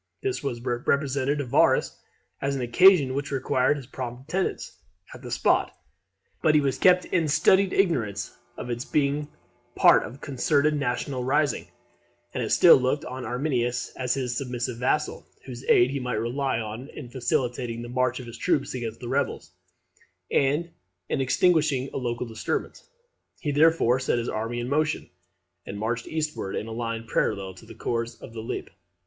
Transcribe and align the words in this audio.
This 0.23 0.41
was 0.41 0.59
represented 0.61 1.37
to 1.37 1.43
Varus 1.45 1.99
as 2.41 2.55
an 2.55 2.61
occasion 2.63 3.13
which 3.13 3.29
required 3.29 3.77
his 3.77 3.85
prompt 3.85 4.23
attendance 4.23 4.79
at 5.13 5.21
the 5.21 5.29
spot; 5.29 5.75
but 6.41 6.55
he 6.55 6.59
was 6.61 6.79
kept 6.79 7.05
in 7.05 7.27
studied 7.27 7.71
ignorance 7.71 8.35
of 8.57 8.71
its 8.71 8.83
being 8.83 9.27
part 9.75 10.01
of 10.01 10.15
a 10.15 10.17
concerted 10.17 10.73
national 10.75 11.23
rising; 11.23 11.67
and 12.33 12.41
he 12.41 12.49
still 12.49 12.77
looked 12.77 13.05
on 13.05 13.25
Arminius 13.25 13.93
as 13.95 14.15
his 14.15 14.35
submissive 14.35 14.79
vassal, 14.79 15.23
whose 15.45 15.63
aid 15.69 15.91
he 15.91 15.99
might 15.99 16.15
rely 16.15 16.59
on 16.59 16.87
in 16.95 17.07
facilitating 17.07 17.83
the 17.83 17.87
march 17.87 18.19
of 18.19 18.25
his 18.25 18.39
troops 18.39 18.73
against 18.73 19.01
the 19.01 19.07
rebels, 19.07 19.51
and 20.31 20.71
in 21.09 21.21
extinguishing 21.21 21.91
the 21.91 21.97
local 21.97 22.25
disturbance. 22.25 22.89
He 23.39 23.51
therefore 23.51 23.99
set 23.99 24.17
his 24.17 24.29
army 24.29 24.59
in 24.59 24.67
motion, 24.67 25.11
and 25.63 25.77
marched 25.77 26.07
eastward 26.07 26.55
in 26.55 26.65
a 26.65 26.71
line 26.71 27.05
parallel 27.05 27.53
to 27.53 27.67
the 27.67 27.75
course 27.75 28.19
of 28.19 28.33
the 28.33 28.41
Lippe. 28.41 28.71